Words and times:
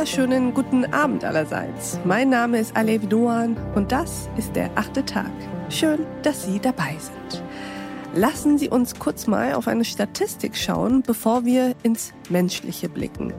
wunderschönen 0.00 0.54
guten 0.54 0.86
Abend 0.94 1.26
allerseits. 1.26 2.00
Mein 2.06 2.30
Name 2.30 2.58
ist 2.58 2.74
Alev 2.74 3.06
Doan 3.06 3.54
und 3.74 3.92
das 3.92 4.30
ist 4.38 4.56
der 4.56 4.70
achte 4.74 5.04
Tag. 5.04 5.30
Schön, 5.68 6.06
dass 6.22 6.44
Sie 6.44 6.58
dabei 6.58 6.96
sind. 6.98 7.44
Lassen 8.14 8.56
Sie 8.56 8.70
uns 8.70 8.98
kurz 8.98 9.26
mal 9.26 9.52
auf 9.52 9.68
eine 9.68 9.84
Statistik 9.84 10.56
schauen, 10.56 11.02
bevor 11.02 11.44
wir 11.44 11.74
ins 11.82 12.14
Menschliche 12.30 12.88
blicken. 12.88 13.34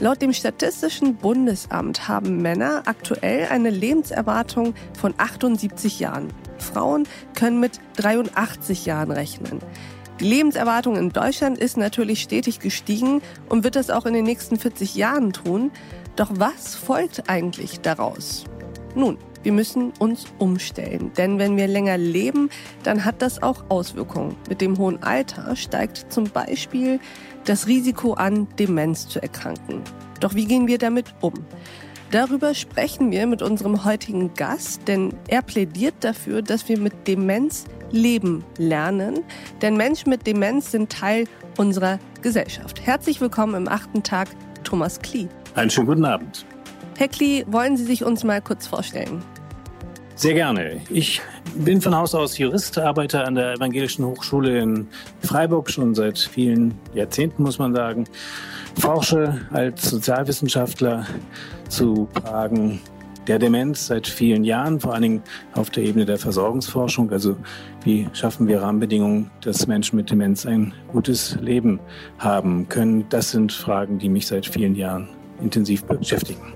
Laut 0.00 0.20
dem 0.20 0.32
Statistischen 0.32 1.14
Bundesamt 1.14 2.08
haben 2.08 2.42
Männer 2.42 2.82
aktuell 2.86 3.46
eine 3.48 3.70
Lebenserwartung 3.70 4.74
von 4.98 5.14
78 5.16 6.00
Jahren. 6.00 6.26
Frauen 6.58 7.06
können 7.36 7.60
mit 7.60 7.78
83 7.98 8.84
Jahren 8.84 9.12
rechnen. 9.12 9.60
Die 10.20 10.26
Lebenserwartung 10.26 10.96
in 10.96 11.08
Deutschland 11.08 11.56
ist 11.56 11.78
natürlich 11.78 12.20
stetig 12.20 12.60
gestiegen 12.60 13.22
und 13.48 13.64
wird 13.64 13.74
das 13.74 13.88
auch 13.88 14.04
in 14.04 14.12
den 14.12 14.24
nächsten 14.24 14.58
40 14.58 14.94
Jahren 14.94 15.32
tun. 15.32 15.70
Doch 16.14 16.30
was 16.34 16.74
folgt 16.74 17.30
eigentlich 17.30 17.80
daraus? 17.80 18.44
Nun, 18.94 19.16
wir 19.42 19.52
müssen 19.52 19.94
uns 19.98 20.26
umstellen, 20.36 21.10
denn 21.16 21.38
wenn 21.38 21.56
wir 21.56 21.66
länger 21.66 21.96
leben, 21.96 22.50
dann 22.82 23.06
hat 23.06 23.22
das 23.22 23.42
auch 23.42 23.64
Auswirkungen. 23.70 24.36
Mit 24.46 24.60
dem 24.60 24.76
hohen 24.76 25.02
Alter 25.02 25.56
steigt 25.56 26.12
zum 26.12 26.24
Beispiel 26.24 27.00
das 27.46 27.66
Risiko 27.66 28.12
an, 28.12 28.46
Demenz 28.58 29.08
zu 29.08 29.22
erkranken. 29.22 29.80
Doch 30.20 30.34
wie 30.34 30.44
gehen 30.44 30.66
wir 30.66 30.76
damit 30.76 31.14
um? 31.22 31.32
Darüber 32.10 32.54
sprechen 32.54 33.10
wir 33.10 33.26
mit 33.26 33.40
unserem 33.40 33.86
heutigen 33.86 34.34
Gast, 34.34 34.86
denn 34.86 35.14
er 35.28 35.40
plädiert 35.40 35.94
dafür, 36.00 36.42
dass 36.42 36.68
wir 36.68 36.78
mit 36.78 37.06
Demenz 37.06 37.64
leben 37.90 38.44
lernen. 38.58 39.20
Denn 39.62 39.76
Menschen 39.76 40.10
mit 40.10 40.26
Demenz 40.26 40.70
sind 40.70 40.90
Teil 40.90 41.24
unserer 41.56 41.98
Gesellschaft. 42.22 42.84
Herzlich 42.84 43.20
willkommen 43.20 43.54
im 43.54 43.68
achten 43.68 44.02
Tag, 44.02 44.28
Thomas 44.64 45.00
Klee. 45.00 45.28
Einen 45.54 45.70
schönen 45.70 45.86
guten 45.86 46.04
Abend. 46.04 46.44
Herr 46.96 47.08
Klee, 47.08 47.44
wollen 47.48 47.76
Sie 47.76 47.84
sich 47.84 48.04
uns 48.04 48.24
mal 48.24 48.40
kurz 48.42 48.66
vorstellen? 48.66 49.22
Sehr 50.16 50.34
gerne. 50.34 50.82
Ich 50.90 51.22
bin 51.54 51.80
von 51.80 51.96
Haus 51.96 52.14
aus 52.14 52.36
Jurist, 52.36 52.76
arbeite 52.76 53.24
an 53.24 53.36
der 53.36 53.54
Evangelischen 53.54 54.04
Hochschule 54.04 54.58
in 54.60 54.86
Freiburg 55.22 55.70
schon 55.70 55.94
seit 55.94 56.18
vielen 56.18 56.74
Jahrzehnten, 56.92 57.42
muss 57.42 57.58
man 57.58 57.74
sagen. 57.74 58.04
Forsche 58.78 59.40
als 59.50 59.88
Sozialwissenschaftler 59.88 61.06
zu 61.68 62.06
Fragen 62.12 62.80
der 63.26 63.38
Demenz 63.38 63.86
seit 63.86 64.06
vielen 64.06 64.44
Jahren, 64.44 64.80
vor 64.80 64.92
allen 64.92 65.02
Dingen 65.02 65.22
auf 65.54 65.70
der 65.70 65.84
Ebene 65.84 66.04
der 66.04 66.18
Versorgungsforschung. 66.18 67.10
Also 67.10 67.36
wie 67.84 68.08
schaffen 68.12 68.48
wir 68.48 68.62
Rahmenbedingungen, 68.62 69.30
dass 69.42 69.66
Menschen 69.66 69.96
mit 69.96 70.10
Demenz 70.10 70.46
ein 70.46 70.72
gutes 70.88 71.36
Leben 71.40 71.80
haben 72.18 72.68
können? 72.68 73.06
Das 73.08 73.30
sind 73.30 73.52
Fragen, 73.52 73.98
die 73.98 74.08
mich 74.08 74.26
seit 74.26 74.46
vielen 74.46 74.74
Jahren 74.74 75.08
intensiv 75.40 75.84
beschäftigen. 75.84 76.54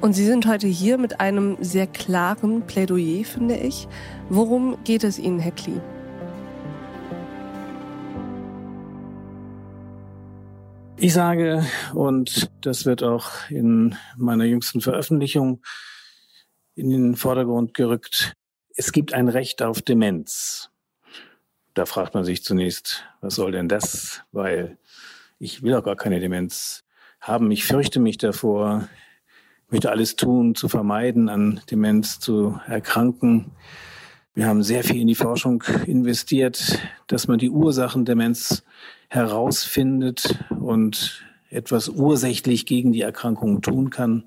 Und 0.00 0.14
Sie 0.14 0.24
sind 0.24 0.46
heute 0.46 0.66
hier 0.66 0.98
mit 0.98 1.20
einem 1.20 1.56
sehr 1.60 1.86
klaren 1.86 2.62
Plädoyer, 2.62 3.24
finde 3.24 3.56
ich. 3.56 3.86
Worum 4.28 4.76
geht 4.82 5.04
es 5.04 5.18
Ihnen, 5.18 5.38
Herr 5.38 5.52
Klee? 5.52 5.80
Ich 10.98 11.14
sage, 11.14 11.66
und 11.94 12.50
das 12.60 12.86
wird 12.86 13.02
auch 13.02 13.30
in 13.50 13.96
meiner 14.16 14.44
jüngsten 14.44 14.80
Veröffentlichung 14.80 15.62
in 16.74 16.90
den 16.90 17.16
Vordergrund 17.16 17.74
gerückt. 17.74 18.34
Es 18.76 18.92
gibt 18.92 19.12
ein 19.12 19.28
Recht 19.28 19.62
auf 19.62 19.82
Demenz. 19.82 20.70
Da 21.74 21.86
fragt 21.86 22.14
man 22.14 22.24
sich 22.24 22.44
zunächst, 22.44 23.04
was 23.20 23.34
soll 23.34 23.52
denn 23.52 23.68
das? 23.68 24.22
Weil 24.32 24.78
ich 25.38 25.62
will 25.62 25.74
auch 25.74 25.84
gar 25.84 25.96
keine 25.96 26.20
Demenz 26.20 26.84
haben. 27.20 27.50
Ich 27.50 27.64
fürchte 27.64 27.98
mich 27.98 28.18
davor. 28.18 28.88
Möchte 29.70 29.90
alles 29.90 30.16
tun, 30.16 30.54
zu 30.54 30.68
vermeiden, 30.68 31.28
an 31.28 31.60
Demenz 31.70 32.20
zu 32.20 32.60
erkranken. 32.66 33.52
Wir 34.34 34.46
haben 34.46 34.62
sehr 34.62 34.84
viel 34.84 35.00
in 35.00 35.08
die 35.08 35.14
Forschung 35.14 35.62
investiert, 35.86 36.78
dass 37.06 37.26
man 37.28 37.38
die 37.38 37.50
Ursachen 37.50 38.04
Demenz 38.04 38.62
herausfindet 39.12 40.42
und 40.48 41.22
etwas 41.50 41.90
ursächlich 41.90 42.64
gegen 42.64 42.92
die 42.92 43.02
Erkrankung 43.02 43.60
tun 43.60 43.90
kann. 43.90 44.24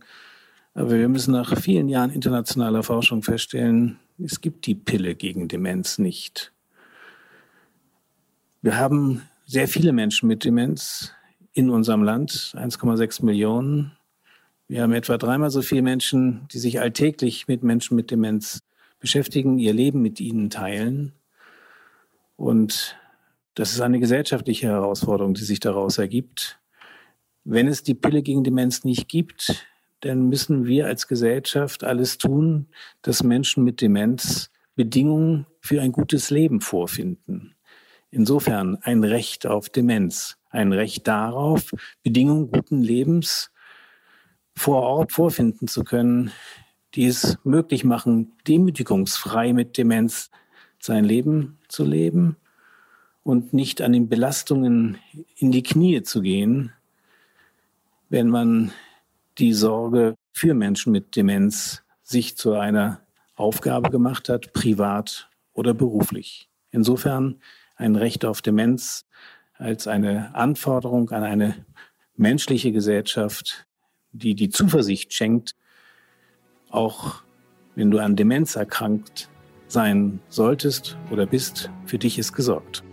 Aber 0.76 0.92
wir 0.92 1.10
müssen 1.10 1.32
nach 1.32 1.58
vielen 1.60 1.90
Jahren 1.90 2.12
internationaler 2.12 2.84
Forschung 2.84 3.24
feststellen, 3.24 3.98
es 4.24 4.42
gibt 4.42 4.68
die 4.68 4.76
Pille 4.76 5.16
gegen 5.16 5.48
Demenz 5.48 5.98
nicht. 5.98 6.54
Wir 8.62 8.78
haben 8.78 9.24
sehr 9.48 9.68
viele 9.68 9.92
Menschen 9.92 10.28
mit 10.28 10.46
Demenz 10.46 11.12
in 11.54 11.72
unserem 11.72 12.04
Land, 12.04 12.54
1,6 12.56 13.26
Millionen. 13.26 13.92
Wir 14.68 14.84
haben 14.84 14.94
etwa 14.94 15.18
dreimal 15.18 15.50
so 15.50 15.64
viele 15.64 15.82
Menschen, 15.82 16.48
die 16.52 16.60
sich 16.60 16.80
alltäglich 16.80 17.48
mit 17.48 17.64
Menschen 17.64 17.96
mit 17.96 18.12
Demenz 18.12 18.60
beschäftigen, 19.00 19.58
ihr 19.58 19.74
Leben 19.74 20.04
mit 20.04 20.20
ihnen 20.20 20.52
teilen. 20.52 21.14
Und 22.36 22.96
das 23.56 23.72
ist 23.72 23.80
eine 23.80 24.00
gesellschaftliche 24.00 24.68
Herausforderung, 24.68 25.34
die 25.34 25.44
sich 25.44 25.62
daraus 25.62 25.98
ergibt. 25.98 26.60
Wenn 27.46 27.68
es 27.68 27.84
die 27.84 27.94
Pille 27.94 28.22
gegen 28.22 28.44
Demenz 28.44 28.84
nicht 28.84 29.08
gibt, 29.08 29.66
dann 30.02 30.28
müssen 30.28 30.66
wir 30.66 30.88
als 30.88 31.08
Gesellschaft 31.08 31.84
alles 31.84 32.18
tun, 32.18 32.68
dass 33.02 33.24
Menschen 33.24 33.64
mit 33.64 33.82
Demenz 33.82 34.52
Bedingungen 34.76 35.48
für 35.62 35.82
ein 35.82 35.94
gutes 35.94 36.30
Leben 36.32 36.60
vorfinden. 36.60 37.56
Insofern 38.12 38.78
ein 38.82 39.04
Recht 39.06 39.48
auf 39.48 39.70
Demenz, 39.70 40.38
ein 40.50 40.74
Recht 40.74 41.08
darauf, 41.08 41.72
Bedingungen 42.04 42.52
guten 42.52 42.82
Lebens 42.82 43.52
vor 44.54 44.82
Ort 44.82 45.14
vorfinden 45.14 45.70
zu 45.70 45.86
können, 45.86 46.32
die 46.94 47.06
es 47.06 47.38
möglich 47.46 47.86
machen, 47.86 48.34
demütigungsfrei 48.48 49.54
mit 49.54 49.78
Demenz 49.78 50.30
sein 50.80 51.06
Leben 51.06 51.58
zu 51.70 51.86
leben 51.86 52.36
und 53.26 53.54
nicht 53.54 53.82
an 53.82 53.92
den 53.92 54.08
Belastungen 54.08 55.00
in 55.36 55.52
die 55.52 55.64
Knie 55.64 56.04
zu 56.04 56.22
gehen, 56.22 56.72
wenn 58.08 58.30
man 58.30 58.72
die 59.40 59.52
Sorge 59.52 60.14
für 60.32 60.54
Menschen 60.54 60.92
mit 60.92 61.16
Demenz 61.16 61.82
sich 62.04 62.38
zu 62.38 62.54
einer 62.54 63.02
Aufgabe 63.36 63.90
gemacht 63.90 64.30
hat, 64.30 64.54
privat 64.54 65.28
oder 65.54 65.74
beruflich. 65.74 66.50
Insofern 66.70 67.42
ein 67.78 67.96
Recht 67.96 68.26
auf 68.26 68.44
Demenz 68.44 69.08
als 69.56 69.88
eine 69.88 70.36
Anforderung 70.36 71.10
an 71.10 71.24
eine 71.24 71.66
menschliche 72.16 72.72
Gesellschaft, 72.72 73.66
die 74.12 74.36
die 74.36 74.50
Zuversicht 74.50 75.14
schenkt, 75.16 75.56
auch 76.70 77.24
wenn 77.74 77.90
du 77.90 77.98
an 77.98 78.16
Demenz 78.16 78.56
erkrankt 78.56 79.30
sein 79.68 80.20
solltest 80.30 80.96
oder 81.10 81.26
bist, 81.26 81.72
für 81.86 81.98
dich 81.98 82.20
ist 82.20 82.34
gesorgt. 82.34 82.84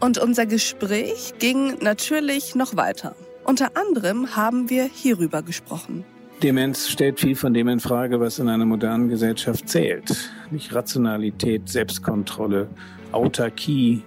Und 0.00 0.18
unser 0.18 0.46
Gespräch 0.46 1.34
ging 1.38 1.78
natürlich 1.80 2.54
noch 2.54 2.76
weiter. 2.76 3.16
Unter 3.44 3.76
anderem 3.76 4.36
haben 4.36 4.70
wir 4.70 4.84
hierüber 4.84 5.42
gesprochen. 5.42 6.04
Demenz 6.42 6.88
stellt 6.88 7.18
viel 7.18 7.34
von 7.34 7.52
dem 7.52 7.66
in 7.66 7.80
Frage, 7.80 8.20
was 8.20 8.38
in 8.38 8.48
einer 8.48 8.64
modernen 8.64 9.08
Gesellschaft 9.08 9.68
zählt. 9.68 10.30
Nicht 10.52 10.72
Rationalität, 10.72 11.68
Selbstkontrolle, 11.68 12.68
Autarkie, 13.10 14.04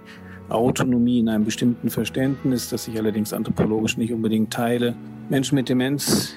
Autonomie 0.48 1.20
in 1.20 1.28
einem 1.28 1.44
bestimmten 1.44 1.90
Verständnis, 1.90 2.70
das 2.70 2.88
ich 2.88 2.98
allerdings 2.98 3.34
anthropologisch 3.34 3.98
nicht 3.98 4.14
unbedingt 4.14 4.54
teile. 4.54 4.96
Menschen 5.30 5.56
mit 5.56 5.68
Demenz, 5.68 6.36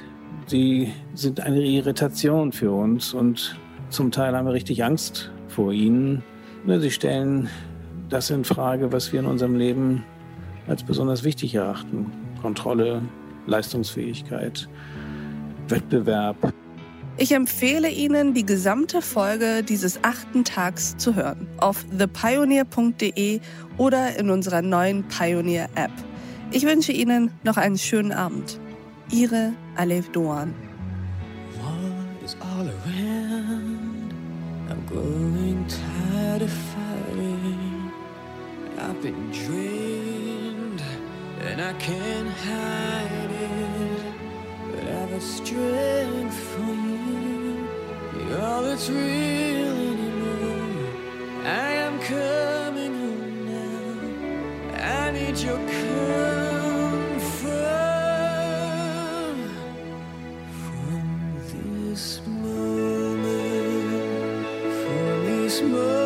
die 0.50 0.93
sind 1.14 1.41
eine 1.41 1.62
Irritation 1.62 2.50
für 2.50 2.73
uns 2.73 3.14
und 3.14 3.56
zum 3.90 4.11
Teil 4.11 4.37
haben 4.37 4.46
wir 4.46 4.52
richtig 4.52 4.82
Angst 4.82 5.31
vor 5.46 5.73
ihnen. 5.73 6.25
Sie 6.67 6.90
stellen 6.90 7.49
das 8.08 8.30
in 8.30 8.44
Frage, 8.44 8.92
was 8.92 9.12
wir 9.12 9.20
in 9.20 9.26
unserem 9.26 9.56
Leben 9.56 10.04
als 10.66 10.82
besonders 10.82 11.24
wichtig 11.24 11.54
erachten. 11.54 12.10
Kontrolle, 12.40 13.02
Leistungsfähigkeit, 13.46 14.68
Wettbewerb. 15.68 16.36
Ich 17.16 17.32
empfehle 17.32 17.90
Ihnen, 17.90 18.34
die 18.34 18.44
gesamte 18.44 19.00
Folge 19.00 19.62
dieses 19.62 20.02
achten 20.02 20.44
Tags 20.44 20.96
zu 20.96 21.14
hören. 21.14 21.46
Auf 21.58 21.84
thepioneer.de 21.96 23.40
oder 23.78 24.18
in 24.18 24.30
unserer 24.30 24.62
neuen 24.62 25.04
Pioneer-App. 25.04 25.92
Ich 26.50 26.66
wünsche 26.66 26.92
Ihnen 26.92 27.30
noch 27.44 27.56
einen 27.56 27.78
schönen 27.78 28.12
Abend. 28.12 28.58
Ihre 29.10 29.52
Alef 29.76 30.10
Doan. 30.10 30.54
I've 34.66 35.33
been 39.04 39.30
drained 39.32 40.82
and 41.40 41.60
I 41.60 41.74
can't 41.74 42.30
hide 42.48 43.30
it. 43.30 44.02
But 44.70 44.84
I've 44.88 45.12
a 45.12 45.20
strength 45.20 46.34
for 46.34 46.60
you. 46.62 47.68
You're 48.26 48.40
all 48.40 48.62
that's 48.62 48.88
real 48.88 49.76
anymore. 49.92 50.88
I 51.44 51.72
am 51.86 52.00
coming 52.00 52.94
home 53.02 53.44
now. 53.52 54.80
I 55.02 55.10
need 55.10 55.36
your 55.36 55.58
comfort 55.58 56.14
from 60.64 61.04
this 61.52 62.22
moment, 62.26 63.26
from 64.82 65.26
this 65.26 65.60
moment. 65.60 66.03